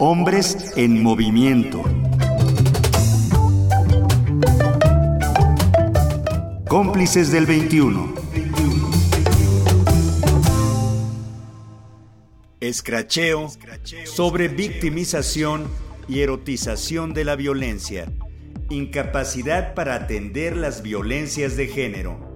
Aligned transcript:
Hombres 0.00 0.74
en 0.76 1.02
movimiento. 1.02 1.82
Cómplices 6.68 7.32
del 7.32 7.46
21. 7.46 8.14
Escracheo 12.60 13.50
sobre 14.04 14.46
victimización 14.46 15.66
y 16.06 16.20
erotización 16.20 17.12
de 17.12 17.24
la 17.24 17.34
violencia. 17.34 18.06
Incapacidad 18.70 19.74
para 19.74 19.96
atender 19.96 20.56
las 20.56 20.82
violencias 20.82 21.56
de 21.56 21.66
género. 21.66 22.27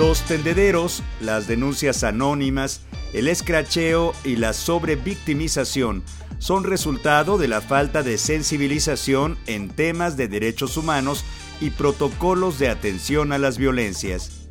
Los 0.00 0.22
tendederos, 0.22 1.02
las 1.20 1.46
denuncias 1.46 2.04
anónimas, 2.04 2.80
el 3.12 3.28
escracheo 3.28 4.14
y 4.24 4.36
la 4.36 4.54
sobrevictimización 4.54 6.02
son 6.38 6.64
resultado 6.64 7.36
de 7.36 7.48
la 7.48 7.60
falta 7.60 8.02
de 8.02 8.16
sensibilización 8.16 9.36
en 9.46 9.68
temas 9.68 10.16
de 10.16 10.26
derechos 10.26 10.78
humanos 10.78 11.22
y 11.60 11.68
protocolos 11.68 12.58
de 12.58 12.70
atención 12.70 13.30
a 13.30 13.38
las 13.38 13.58
violencias. 13.58 14.48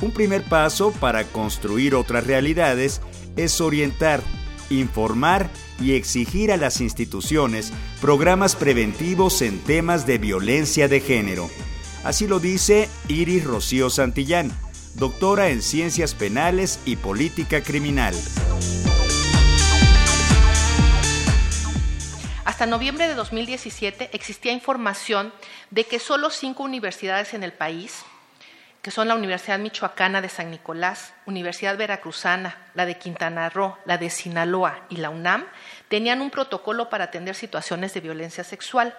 Un 0.00 0.12
primer 0.12 0.42
paso 0.44 0.92
para 0.92 1.24
construir 1.24 1.94
otras 1.94 2.26
realidades 2.26 3.02
es 3.36 3.60
orientar, 3.60 4.22
informar 4.70 5.50
y 5.78 5.92
exigir 5.92 6.50
a 6.50 6.56
las 6.56 6.80
instituciones 6.80 7.70
programas 8.00 8.56
preventivos 8.56 9.42
en 9.42 9.58
temas 9.58 10.06
de 10.06 10.16
violencia 10.16 10.88
de 10.88 11.00
género. 11.00 11.50
Así 12.02 12.26
lo 12.26 12.40
dice 12.40 12.88
Iris 13.08 13.44
Rocío 13.44 13.90
Santillán, 13.90 14.52
doctora 14.96 15.50
en 15.50 15.60
Ciencias 15.60 16.14
Penales 16.14 16.80
y 16.86 16.96
Política 16.96 17.62
Criminal. 17.62 18.14
Hasta 22.46 22.64
noviembre 22.64 23.06
de 23.06 23.14
2017 23.14 24.08
existía 24.14 24.52
información 24.52 25.34
de 25.70 25.84
que 25.84 25.98
solo 25.98 26.30
cinco 26.30 26.62
universidades 26.62 27.34
en 27.34 27.42
el 27.42 27.52
país, 27.52 28.04
que 28.80 28.90
son 28.90 29.08
la 29.08 29.14
Universidad 29.14 29.58
Michoacana 29.58 30.22
de 30.22 30.30
San 30.30 30.50
Nicolás, 30.50 31.12
Universidad 31.26 31.76
Veracruzana, 31.76 32.56
la 32.72 32.86
de 32.86 32.96
Quintana 32.96 33.50
Roo, 33.50 33.76
la 33.84 33.98
de 33.98 34.08
Sinaloa 34.08 34.86
y 34.88 34.96
la 34.96 35.10
UNAM, 35.10 35.44
tenían 35.88 36.20
un 36.20 36.30
protocolo 36.30 36.88
para 36.88 37.04
atender 37.04 37.34
situaciones 37.34 37.94
de 37.94 38.00
violencia 38.00 38.44
sexual. 38.44 38.96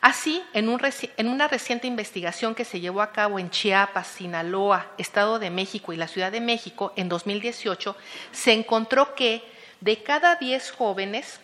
Así, 0.00 0.42
en, 0.52 0.68
una 0.68 1.48
reciente 1.48 1.86
investigación 1.86 2.54
que 2.54 2.64
se 2.64 2.80
llevó 2.80 3.02
a 3.02 3.12
cabo 3.12 3.38
en 3.38 3.50
Chiapas, 3.50 4.06
Sinaloa, 4.06 4.86
Estado 4.96 5.38
de 5.38 5.50
México 5.50 5.92
y 5.92 5.96
la 5.96 6.08
Ciudad 6.08 6.30
de 6.30 6.40
México 6.40 6.92
en 6.96 7.08
2018, 7.08 7.96
se 8.30 8.52
encontró 8.52 9.14
que 9.14 9.42
de 9.80 10.02
cada 10.02 10.36
10 10.36 10.70
jóvenes, 10.72 11.40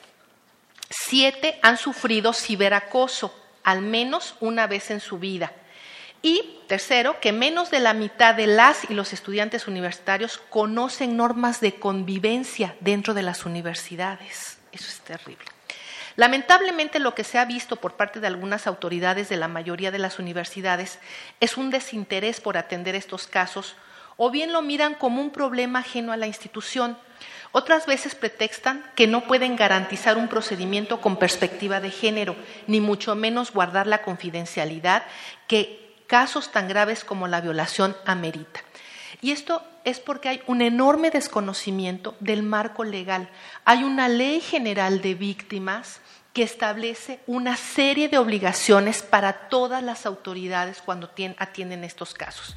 7 0.91 1.58
han 1.62 1.77
sufrido 1.77 2.33
ciberacoso 2.33 3.34
al 3.64 3.83
menos 3.83 4.36
una 4.41 4.67
vez 4.67 4.91
en 4.91 5.01
su 5.01 5.19
vida. 5.19 5.53
Y 6.23 6.61
tercero, 6.69 7.20
que 7.20 7.33
menos 7.33 7.70
de 7.70 7.81
la 7.81 7.92
mitad 7.92 8.34
de 8.34 8.47
las 8.47 8.89
y 8.89 8.95
los 8.95 9.12
estudiantes 9.12 9.67
universitarios 9.67 10.39
conocen 10.48 11.17
normas 11.17 11.61
de 11.61 11.75
convivencia 11.75 12.77
dentro 12.81 13.12
de 13.12 13.23
las 13.23 13.45
universidades. 13.45 14.58
Eso 14.75 14.89
es 14.89 15.00
terrible. 15.00 15.47
Lamentablemente 16.17 16.98
lo 16.98 17.14
que 17.14 17.25
se 17.25 17.39
ha 17.39 17.44
visto 17.44 17.77
por 17.77 17.94
parte 17.94 18.20
de 18.20 18.27
algunas 18.27 18.67
autoridades 18.67 19.28
de 19.28 19.36
la 19.36 19.48
mayoría 19.48 19.91
de 19.91 19.98
las 19.98 20.19
universidades 20.19 20.98
es 21.41 21.56
un 21.56 21.70
desinterés 21.70 22.41
por 22.41 22.56
atender 22.56 22.95
estos 22.95 23.27
casos 23.27 23.77
o 24.17 24.30
bien 24.30 24.52
lo 24.52 24.63
miran 24.63 24.95
como 24.95 25.20
un 25.20 25.30
problema 25.30 25.80
ajeno 25.80 26.13
a 26.13 26.17
la 26.17 26.27
institución. 26.27 26.98
Otras 27.52 27.86
veces 27.86 28.14
pretextan 28.14 28.84
que 28.96 29.07
no 29.07 29.27
pueden 29.27 29.57
garantizar 29.57 30.17
un 30.17 30.29
procedimiento 30.29 31.01
con 31.01 31.18
perspectiva 31.18 31.80
de 31.80 31.90
género, 31.90 32.36
ni 32.67 32.80
mucho 32.80 33.14
menos 33.14 33.52
guardar 33.52 33.86
la 33.86 34.02
confidencialidad 34.02 35.05
que 35.46 35.95
casos 36.08 36.51
tan 36.52 36.68
graves 36.68 37.05
como 37.05 37.29
la 37.29 37.40
violación 37.40 37.96
amerita. 38.07 38.61
Y 39.20 39.30
esto 39.30 39.63
es 39.85 40.01
porque 40.01 40.29
hay 40.29 40.42
un 40.47 40.63
enorme 40.63 41.11
desconocimiento 41.11 42.17
del 42.20 42.42
marco 42.42 42.85
legal. 42.85 43.29
Hay 43.64 43.85
una 43.85 44.08
ley 44.08 44.41
general 44.41 45.01
de 45.02 45.14
víctimas 45.14 46.01
que 46.33 46.42
establece 46.42 47.20
una 47.27 47.57
serie 47.57 48.08
de 48.08 48.19
obligaciones 48.19 49.02
para 49.02 49.48
todas 49.48 49.83
las 49.83 50.05
autoridades 50.05 50.83
cuando 50.85 51.11
atienden 51.39 51.85
estos 51.85 52.13
casos. 52.13 52.57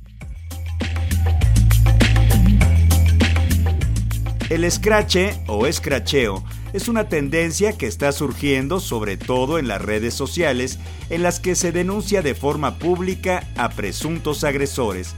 El 4.50 4.64
escrache 4.64 5.40
o 5.48 5.68
escracheo 5.68 6.44
es 6.72 6.88
una 6.88 7.10
tendencia 7.10 7.78
que 7.78 7.86
está 7.86 8.12
surgiendo 8.14 8.80
sobre 8.80 9.18
todo 9.18 9.60
en 9.60 9.68
las 9.68 9.82
redes 9.82 10.14
sociales 10.14 10.80
en 11.10 11.22
las 11.22 11.40
que 11.40 11.54
se 11.54 11.72
denuncia 11.72 12.22
de 12.22 12.34
forma 12.34 12.80
pública 12.80 13.44
a 13.58 13.70
presuntos 13.70 14.44
agresores. 14.44 15.16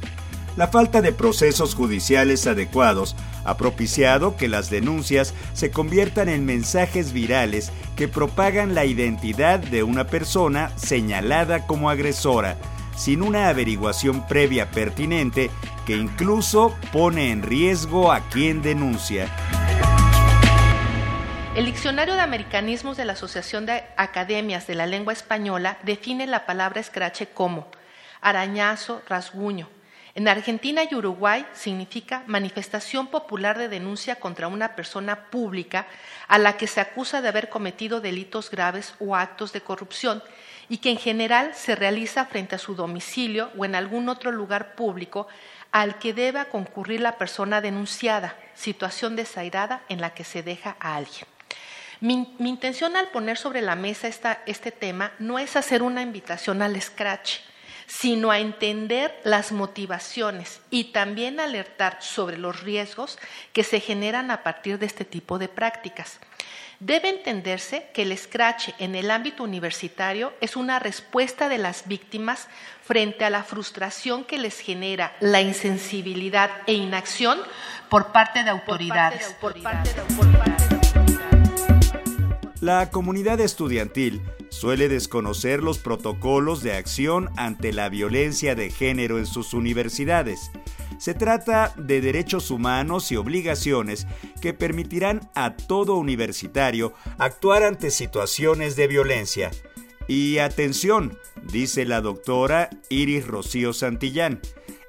La 0.59 0.67
falta 0.67 1.01
de 1.01 1.13
procesos 1.13 1.73
judiciales 1.73 2.45
adecuados 2.45 3.15
ha 3.45 3.55
propiciado 3.55 4.35
que 4.35 4.49
las 4.49 4.69
denuncias 4.69 5.33
se 5.53 5.71
conviertan 5.71 6.27
en 6.27 6.45
mensajes 6.45 7.13
virales 7.13 7.71
que 7.95 8.09
propagan 8.09 8.75
la 8.75 8.83
identidad 8.83 9.59
de 9.59 9.83
una 9.83 10.07
persona 10.07 10.77
señalada 10.77 11.65
como 11.65 11.89
agresora, 11.89 12.57
sin 12.97 13.21
una 13.21 13.47
averiguación 13.47 14.27
previa 14.27 14.69
pertinente 14.69 15.49
que 15.85 15.95
incluso 15.95 16.75
pone 16.91 17.31
en 17.31 17.41
riesgo 17.41 18.11
a 18.11 18.27
quien 18.27 18.61
denuncia. 18.61 19.29
El 21.55 21.67
Diccionario 21.67 22.15
de 22.15 22.21
Americanismos 22.21 22.97
de 22.97 23.05
la 23.05 23.13
Asociación 23.13 23.65
de 23.65 23.85
Academias 23.95 24.67
de 24.67 24.75
la 24.75 24.87
Lengua 24.87 25.13
Española 25.13 25.77
define 25.83 26.27
la 26.27 26.45
palabra 26.45 26.81
escrache 26.81 27.27
como 27.27 27.67
arañazo, 28.19 29.01
rasguño, 29.07 29.69
en 30.19 30.27
Argentina 30.27 30.81
y 30.83 30.93
Uruguay 30.93 31.45
significa 31.53 32.23
manifestación 32.27 33.07
popular 33.07 33.57
de 33.57 33.69
denuncia 33.69 34.17
contra 34.17 34.49
una 34.49 34.75
persona 34.75 35.29
pública 35.29 35.87
a 36.27 36.37
la 36.37 36.57
que 36.57 36.67
se 36.67 36.81
acusa 36.81 37.21
de 37.21 37.29
haber 37.29 37.47
cometido 37.47 38.01
delitos 38.01 38.51
graves 38.51 38.95
o 38.99 39.15
actos 39.15 39.53
de 39.53 39.61
corrupción 39.61 40.21
y 40.67 40.79
que 40.79 40.89
en 40.91 40.97
general 40.97 41.55
se 41.55 41.73
realiza 41.73 42.25
frente 42.25 42.55
a 42.55 42.59
su 42.59 42.75
domicilio 42.75 43.49
o 43.57 43.63
en 43.63 43.75
algún 43.75 44.09
otro 44.09 44.33
lugar 44.33 44.75
público 44.75 45.29
al 45.71 45.99
que 45.99 46.13
deba 46.13 46.49
concurrir 46.49 46.99
la 46.99 47.17
persona 47.17 47.61
denunciada, 47.61 48.35
situación 48.55 49.15
desairada 49.15 49.83
en 49.87 50.01
la 50.01 50.13
que 50.13 50.25
se 50.25 50.43
deja 50.43 50.75
a 50.81 50.97
alguien. 50.97 51.27
Mi, 52.01 52.35
intención 52.39 52.97
al 52.97 53.07
poner 53.07 53.37
sobre 53.37 53.61
la 53.61 53.77
mesa 53.77 54.09
este 54.45 54.71
tema 54.73 55.13
no 55.17 55.39
es 55.39 55.55
hacer 55.55 55.81
una 55.81 56.01
invitación 56.01 56.61
al 56.61 56.81
scratch, 56.81 57.37
sino 57.89 58.29
a 58.29 58.37
entender 58.37 59.19
las 59.23 59.51
motivaciones 59.51 60.61
y 60.69 60.85
también 60.85 61.39
alertar 61.39 61.97
sobre 62.01 62.37
los 62.37 62.61
riesgos 62.61 63.17
que 63.51 63.63
se 63.63 63.79
generan 63.79 64.29
a 64.29 64.43
partir 64.43 64.77
de 64.77 64.85
este 64.85 65.05
tipo 65.05 65.39
de 65.39 65.49
prácticas. 65.49 66.19
Debe 66.79 67.09
entenderse 67.09 67.89
que 67.93 68.03
el 68.03 68.15
scratch 68.15 68.69
en 68.77 68.93
el 68.93 69.09
ámbito 69.09 69.43
universitario 69.43 70.31
es 70.39 70.55
una 70.55 70.77
respuesta 70.77 71.49
de 71.49 71.57
las 71.57 71.87
víctimas 71.87 72.47
frente 72.83 73.25
a 73.25 73.31
la 73.31 73.43
frustración 73.43 74.23
que 74.23 74.37
les 74.37 74.59
genera 74.59 75.15
la 75.19 75.41
insensibilidad 75.41 76.51
e 76.67 76.73
inacción 76.73 77.39
por 77.89 78.11
parte 78.11 78.43
de 78.43 78.51
autoridades. 78.51 79.35
La 82.61 82.91
comunidad 82.91 83.39
estudiantil 83.39 84.21
suele 84.49 84.89
desconocer 84.89 85.63
los 85.63 85.79
protocolos 85.79 86.61
de 86.61 86.73
acción 86.73 87.29
ante 87.37 87.73
la 87.73 87.89
violencia 87.89 88.55
de 88.55 88.69
género 88.69 89.17
en 89.17 89.25
sus 89.25 89.53
universidades. 89.53 90.51
Se 90.97 91.13
trata 91.13 91.73
de 91.77 92.01
derechos 92.01 92.51
humanos 92.51 93.11
y 93.11 93.15
obligaciones 93.15 94.05
que 94.41 94.53
permitirán 94.53 95.29
a 95.33 95.55
todo 95.55 95.95
universitario 95.95 96.93
actuar 97.17 97.63
ante 97.63 97.91
situaciones 97.91 98.75
de 98.75 98.87
violencia. 98.87 99.51
Y 100.07 100.39
atención, 100.39 101.17
dice 101.51 101.85
la 101.85 102.01
doctora 102.01 102.69
Iris 102.89 103.27
Rocío 103.27 103.73
Santillán, 103.73 104.41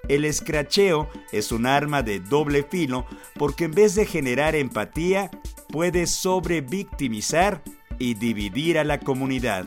el 0.09 0.25
escracheo 0.25 1.09
es 1.31 1.53
un 1.53 1.67
arma 1.67 2.03
de 2.03 2.19
doble 2.19 2.65
filo 2.65 3.07
porque 3.37 3.65
en 3.65 3.73
vez 3.73 3.95
de 3.95 4.07
generar 4.07 4.57
empatía, 4.57 5.31
puede 5.69 6.07
sobrevictimizar 6.07 7.63
y 8.01 8.15
dividir 8.15 8.79
a 8.79 8.85
la 8.85 8.99
comunidad. 8.99 9.67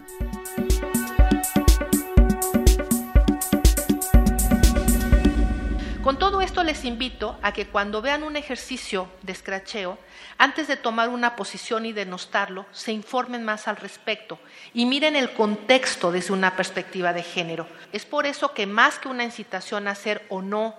Con 6.02 6.20
todo 6.20 6.42
esto 6.42 6.64
les 6.64 6.84
invito 6.84 7.38
a 7.42 7.54
que 7.54 7.68
cuando 7.68 8.02
vean 8.02 8.24
un 8.24 8.36
ejercicio 8.36 9.08
de 9.22 9.32
escracheo, 9.32 9.98
antes 10.38 10.68
de 10.68 10.76
tomar 10.76 11.08
una 11.10 11.38
posición 11.38 11.86
y 11.86 11.94
denostarlo, 11.94 12.66
se 12.74 12.92
informen 12.92 13.46
más 13.46 13.70
al 13.70 13.78
respecto 13.78 14.40
y 14.74 14.86
miren 14.86 15.16
el 15.16 15.32
contexto 15.32 16.12
desde 16.12 16.34
una 16.34 16.58
perspectiva 16.58 17.14
de 17.14 17.24
género. 17.24 17.68
Es 17.94 18.04
por 18.06 18.26
eso 18.26 18.54
que 18.54 18.66
más 18.66 19.00
que 19.00 19.08
una 19.08 19.24
incitación 19.24 19.88
a 19.88 19.92
hacer 19.92 20.26
o 20.28 20.42
no 20.42 20.76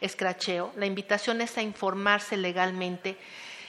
escracheo, 0.00 0.72
la 0.76 0.86
invitación 0.86 1.40
es 1.40 1.56
a 1.56 1.62
informarse 1.62 2.36
legalmente 2.36 3.16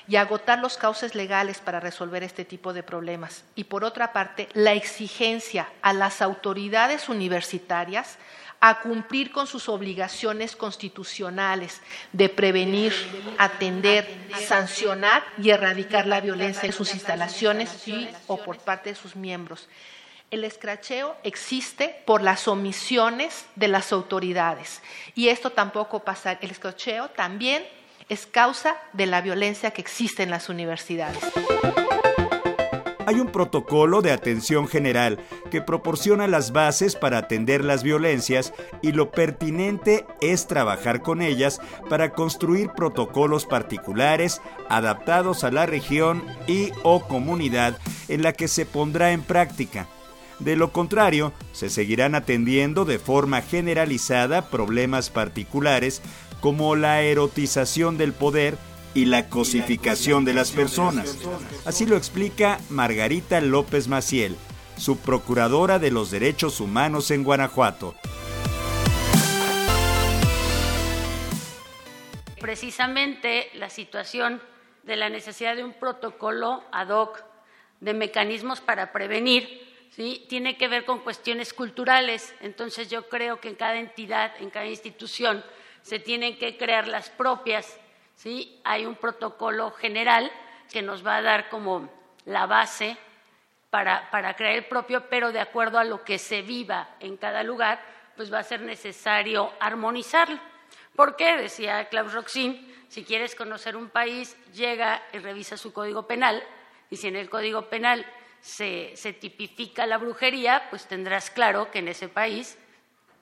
y 0.08 0.16
agotar 0.18 0.60
los 0.60 0.78
cauces 0.78 1.16
legales 1.16 1.60
para 1.60 1.80
resolver 1.80 2.24
este 2.24 2.46
tipo 2.46 2.74
de 2.74 2.84
problemas. 2.84 3.44
Y 3.56 3.66
por 3.66 3.84
otra 3.84 4.14
parte, 4.14 4.50
la 4.54 4.74
exigencia 4.74 5.70
a 5.82 5.94
las 5.94 6.22
autoridades 6.22 7.10
universitarias 7.10 8.18
a 8.66 8.80
cumplir 8.80 9.30
con 9.32 9.46
sus 9.46 9.68
obligaciones 9.68 10.56
constitucionales 10.56 11.82
de 12.14 12.30
prevenir, 12.30 12.94
atender, 13.38 14.08
sancionar 14.40 15.22
y 15.38 15.50
erradicar 15.50 16.08
la 16.08 16.22
violencia 16.22 16.68
en 16.68 16.72
sus 16.72 16.94
instalaciones 16.94 17.86
y 17.90 18.08
o 18.28 18.38
por 18.38 18.58
parte 18.60 18.92
de 18.92 18.96
sus 18.96 19.18
miembros. 19.18 19.68
El 20.32 20.46
escracheo 20.46 21.18
existe 21.24 22.02
por 22.06 22.22
las 22.22 22.48
omisiones 22.48 23.46
de 23.58 23.68
las 23.68 23.92
autoridades 23.92 24.82
y 25.14 25.28
esto 25.28 25.50
tampoco 25.50 26.00
pasa. 26.00 26.40
El 26.42 26.50
escracheo 26.50 27.10
también 27.10 27.66
es 28.10 28.26
causa 28.26 28.76
de 28.94 29.06
la 29.06 29.22
violencia 29.22 29.72
que 29.72 29.82
existe 29.82 30.24
en 30.24 30.30
las 30.30 30.50
universidades. 30.50 31.20
Hay 33.06 33.20
un 33.20 33.32
protocolo 33.32 34.02
de 34.02 34.12
atención 34.12 34.68
general 34.68 35.20
que 35.52 35.62
proporciona 35.62 36.26
las 36.28 36.54
bases 36.54 36.96
para 36.96 37.18
atender 37.18 37.64
las 37.64 37.84
violencias 37.84 38.54
y 38.82 38.94
lo 38.94 39.12
pertinente 39.12 40.06
es 40.22 40.48
trabajar 40.48 41.02
con 41.02 41.22
ellas 41.22 41.60
para 41.90 42.14
construir 42.14 42.70
protocolos 42.70 43.46
particulares 43.46 44.42
adaptados 44.70 45.44
a 45.44 45.52
la 45.52 45.66
región 45.66 46.24
y 46.48 46.72
o 46.84 47.06
comunidad 47.06 47.78
en 48.08 48.24
la 48.24 48.32
que 48.32 48.48
se 48.48 48.66
pondrá 48.66 49.12
en 49.12 49.22
práctica. 49.22 49.88
De 50.40 50.56
lo 50.56 50.72
contrario, 50.72 51.34
se 51.52 51.70
seguirán 51.70 52.16
atendiendo 52.16 52.86
de 52.86 53.00
forma 53.00 53.42
generalizada 53.42 54.50
problemas 54.50 55.10
particulares 55.10 56.02
como 56.44 56.76
la 56.76 57.02
erotización 57.04 57.98
del 57.98 58.12
poder 58.12 58.58
y 58.94 59.06
la 59.06 59.30
cosificación 59.30 60.26
de 60.26 60.34
las 60.34 60.52
personas. 60.52 61.18
Así 61.64 61.86
lo 61.86 61.96
explica 61.96 62.60
Margarita 62.70 63.40
López 63.40 63.88
Maciel, 63.88 64.36
subprocuradora 64.76 65.80
de 65.80 65.90
los 65.90 66.12
derechos 66.12 66.60
humanos 66.60 67.12
en 67.12 67.24
Guanajuato. 67.24 67.96
Precisamente 72.42 73.50
la 73.54 73.70
situación 73.70 74.42
de 74.84 74.98
la 74.98 75.08
necesidad 75.08 75.56
de 75.56 75.64
un 75.64 75.72
protocolo 75.72 76.62
ad 76.74 76.90
hoc 76.90 77.24
de 77.80 77.94
mecanismos 77.94 78.60
para 78.60 78.92
prevenir 78.92 79.48
¿sí? 79.92 80.26
tiene 80.28 80.58
que 80.58 80.68
ver 80.68 80.84
con 80.84 81.00
cuestiones 81.00 81.54
culturales. 81.54 82.36
Entonces 82.42 82.90
yo 82.90 83.08
creo 83.08 83.40
que 83.40 83.48
en 83.48 83.56
cada 83.56 83.78
entidad, 83.78 84.34
en 84.42 84.50
cada 84.50 84.66
institución, 84.66 85.42
se 85.84 86.00
tienen 86.00 86.38
que 86.40 86.58
crear 86.58 86.88
las 86.88 87.10
propias. 87.12 87.80
¿sí? 88.16 88.60
Hay 88.64 88.86
un 88.88 88.96
protocolo 88.96 89.72
general 89.72 90.32
que 90.72 90.82
nos 90.82 91.06
va 91.06 91.18
a 91.18 91.22
dar 91.22 91.50
como 91.50 91.90
la 92.26 92.48
base 92.48 92.98
para, 93.70 94.10
para 94.10 94.36
crear 94.36 94.56
el 94.56 94.66
propio, 94.66 95.08
pero 95.10 95.32
de 95.32 95.40
acuerdo 95.40 95.78
a 95.78 95.84
lo 95.84 96.04
que 96.04 96.18
se 96.18 96.42
viva 96.42 96.96
en 97.00 97.18
cada 97.18 97.44
lugar, 97.44 97.84
pues 98.16 98.34
va 98.34 98.40
a 98.40 98.44
ser 98.44 98.62
necesario 98.62 99.52
armonizarlo. 99.60 100.40
¿Por 100.96 101.16
qué? 101.16 101.38
Decía 101.38 101.90
Klaus 101.90 102.14
Roxin, 102.14 102.72
si 102.88 103.04
quieres 103.04 103.36
conocer 103.36 103.76
un 103.76 103.90
país, 103.90 104.38
llega 104.54 105.02
y 105.12 105.18
revisa 105.18 105.58
su 105.58 105.74
código 105.74 106.08
penal, 106.08 106.44
y 106.90 106.98
si 106.98 107.08
en 107.08 107.16
el 107.16 107.30
código 107.30 107.68
penal 107.70 108.06
se, 108.40 108.96
se 108.96 109.14
tipifica 109.14 109.88
la 109.88 109.98
brujería, 109.98 110.68
pues 110.70 110.86
tendrás 110.86 111.32
claro 111.32 111.72
que 111.72 111.80
en 111.80 111.88
ese 111.88 112.08
país 112.08 112.58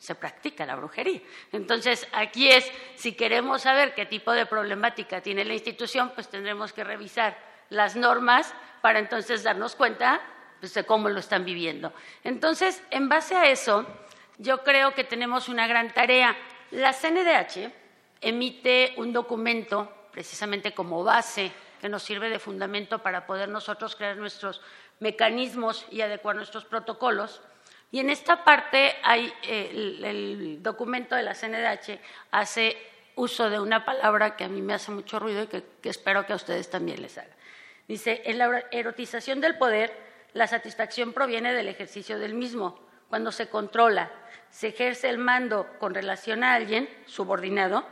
se 0.02 0.16
practica 0.16 0.66
la 0.66 0.76
brujería. 0.76 1.22
Entonces, 1.52 2.08
aquí 2.12 2.50
es, 2.50 2.68
si 2.96 3.14
queremos 3.14 3.62
saber 3.62 3.94
qué 3.94 4.08
tipo 4.08 4.32
de 4.32 4.48
problemática 4.48 5.22
tiene 5.22 5.46
la 5.46 5.54
institución, 5.54 6.12
pues 6.16 6.28
tendremos 6.28 6.74
que 6.74 6.84
revisar 6.84 7.38
las 7.70 7.96
normas 7.96 8.52
para 8.82 8.98
entonces 8.98 9.44
darnos 9.44 9.76
cuenta 9.76 10.20
pues, 10.60 10.74
de 10.74 10.86
cómo 10.86 11.08
lo 11.08 11.20
están 11.20 11.46
viviendo. 11.46 11.94
Entonces, 12.24 12.82
en 12.90 13.10
base 13.10 13.36
a 13.36 13.46
eso, 13.52 13.86
yo 14.40 14.64
creo 14.64 14.96
que 14.96 15.04
tenemos 15.04 15.50
una 15.50 15.68
gran 15.68 15.94
tarea. 15.94 16.36
La 16.72 16.94
CNDH 16.94 17.72
emite 18.22 18.96
un 18.98 19.14
documento 19.14 20.08
precisamente 20.12 20.74
como 20.74 21.04
base 21.04 21.52
que 21.80 21.90
nos 21.90 22.02
sirve 22.02 22.32
de 22.32 22.40
fundamento 22.40 23.04
para 23.04 23.28
poder 23.28 23.50
nosotros 23.50 23.96
crear 23.96 24.18
nuestros 24.18 24.62
mecanismos 25.00 25.86
y 25.92 26.02
adecuar 26.02 26.38
nuestros 26.38 26.66
protocolos. 26.66 27.44
Y 27.92 28.00
en 28.00 28.10
esta 28.10 28.44
parte 28.44 28.96
hay 29.04 29.32
eh, 29.44 29.70
el, 30.04 30.64
documento 30.64 31.16
de 31.16 31.24
la 31.24 31.34
CNDH 31.34 32.00
hace 32.32 32.78
uso 33.16 33.50
de 33.50 33.60
una 33.60 33.84
palabra 33.84 34.38
que 34.38 34.46
a 34.46 34.48
mí 34.48 34.62
me 34.62 34.74
hace 34.74 34.92
mucho 34.92 35.20
ruido 35.20 35.44
y 35.44 35.48
que, 35.48 35.64
que 35.82 35.90
espero 35.90 36.26
que 36.26 36.34
a 36.34 36.38
ustedes 36.38 36.70
también 36.70 37.02
les 37.02 37.18
haga. 37.18 37.36
Dice, 37.88 38.22
en 38.26 38.38
la 38.38 38.64
erotización 38.72 39.42
del 39.42 39.58
poder, 39.58 39.92
la 40.34 40.48
satisfacción 40.48 41.12
proviene 41.12 41.54
del 41.54 41.68
ejercicio 41.68 42.18
del 42.18 42.34
mismo. 42.34 42.80
Cuando 43.10 43.34
se 43.34 43.50
controla, 43.50 44.10
se 44.50 44.70
ejerce 44.70 45.10
el 45.10 45.18
mando 45.18 45.68
con 45.80 45.94
relación 45.94 46.46
a 46.46 46.54
alguien 46.54 46.90
subordinado, 47.06 47.86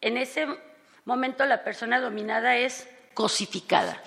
en 0.00 0.16
ese 0.16 0.46
momento 1.04 1.44
la 1.46 1.64
persona 1.64 2.00
dominada 2.00 2.56
es 2.56 2.88
cosificada. 3.14 4.02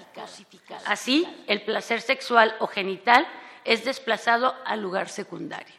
Así, 0.86 1.28
el 1.48 1.62
placer 1.64 2.02
sexual 2.02 2.56
o 2.60 2.68
genital 2.68 3.28
es 3.66 3.86
desplazado 3.86 4.56
al 4.66 4.82
lugar 4.82 5.10
secundario. 5.10 5.76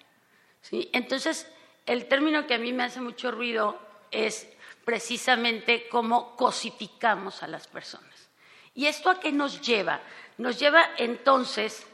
Entonces, 0.71 1.47
el 1.87 2.07
término 2.07 2.47
que 2.47 2.55
a 2.55 2.59
mí 2.59 2.73
me 2.73 2.85
hace 2.85 3.01
mucho 3.01 3.31
ruido 3.31 3.79
es 4.11 4.49
precisamente 4.85 5.89
cómo 5.89 6.37
cosificamos 6.37 7.43
a 7.43 7.49
las 7.49 7.67
personas. 7.67 8.29
¿Y 8.75 8.87
esto 8.87 9.11
a 9.11 9.21
qué 9.21 9.33
nos 9.33 9.61
lleva? 9.61 10.01
Nos 10.39 10.59
lleva 10.59 10.91
entonces 10.97 11.87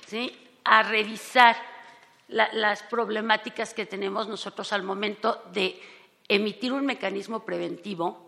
a 0.64 0.82
revisar 0.82 1.56
las 2.28 2.82
problemáticas 2.84 3.72
que 3.72 3.86
tenemos 3.86 4.28
nosotros 4.28 4.72
al 4.72 4.82
momento 4.82 5.42
de 5.52 5.80
emitir 6.28 6.72
un 6.72 6.84
mecanismo 6.84 7.44
preventivo 7.44 8.26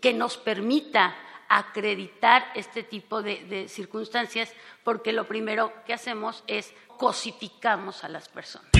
que 0.00 0.12
nos 0.12 0.36
permita 0.36 1.16
acreditar 1.50 2.44
este 2.54 2.84
tipo 2.84 3.22
de, 3.22 3.66
circunstancias 3.68 4.52
porque 4.84 5.12
lo 5.12 5.26
primero 5.26 5.72
que 5.84 5.92
hacemos 5.92 6.44
es 6.46 6.72
cosificamos 6.96 8.04
a 8.04 8.08
las 8.08 8.28
personas. 8.28 8.70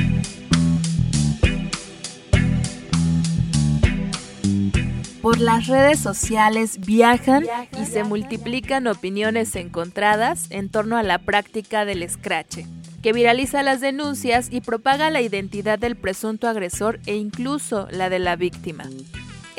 Por 5.20 5.38
las 5.38 5.66
redes 5.66 5.98
sociales 5.98 6.78
viajan 6.80 7.44
y 7.78 7.84
se 7.84 8.04
multiplican 8.04 8.86
opiniones 8.86 9.54
encontradas 9.56 10.46
en 10.50 10.70
torno 10.70 10.96
a 10.96 11.02
la 11.02 11.18
práctica 11.18 11.84
del 11.84 12.08
scratch, 12.08 12.60
que 13.02 13.12
viraliza 13.12 13.62
las 13.62 13.80
denuncias 13.80 14.48
y 14.50 14.62
propaga 14.62 15.10
la 15.10 15.20
identidad 15.20 15.78
del 15.78 15.96
presunto 15.96 16.48
agresor 16.48 17.00
e 17.04 17.16
incluso 17.16 17.86
la 17.90 18.08
de 18.08 18.20
la 18.20 18.36
víctima. 18.36 18.84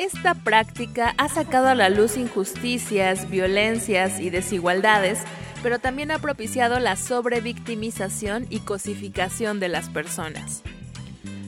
Esta 0.02 0.34
práctica 0.34 1.14
ha 1.16 1.28
sacado 1.28 1.68
a 1.68 1.76
la 1.76 1.88
luz 1.88 2.16
injusticias, 2.16 3.30
violencias 3.30 4.18
y 4.18 4.30
desigualdades, 4.30 5.20
pero 5.62 5.78
también 5.78 6.10
ha 6.10 6.18
propiciado 6.18 6.80
la 6.80 6.96
sobrevictimización 6.96 8.48
y 8.50 8.58
cosificación 8.58 9.60
de 9.60 9.68
las 9.68 9.90
personas. 9.90 10.64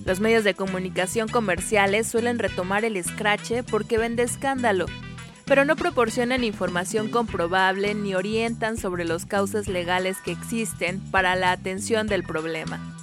Los 0.04 0.20
medios 0.20 0.44
de 0.44 0.54
comunicación 0.54 1.26
comerciales 1.26 2.06
suelen 2.06 2.38
retomar 2.38 2.84
el 2.84 2.96
escrache 2.96 3.64
porque 3.64 3.98
vende 3.98 4.22
escándalo, 4.22 4.86
pero 5.46 5.64
no 5.64 5.74
proporcionan 5.74 6.44
información 6.44 7.10
comprobable 7.10 7.92
ni 7.96 8.14
orientan 8.14 8.76
sobre 8.76 9.04
los 9.04 9.26
cauces 9.26 9.66
legales 9.66 10.18
que 10.24 10.30
existen 10.30 11.00
para 11.10 11.34
la 11.34 11.50
atención 11.50 12.06
del 12.06 12.22
problema. 12.22 12.93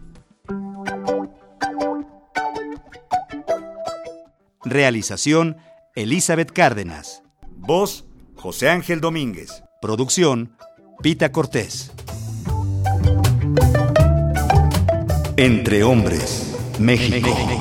Realización 4.65 5.57
Elizabeth 5.95 6.51
Cárdenas. 6.51 7.21
Voz 7.55 8.05
José 8.35 8.69
Ángel 8.69 8.99
Domínguez. 8.99 9.63
Producción 9.79 10.57
Pita 11.01 11.31
Cortés. 11.31 11.91
Entre 15.37 15.83
Hombres, 15.83 16.55
México. 16.79 17.54